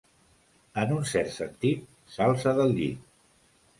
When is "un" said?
0.95-1.03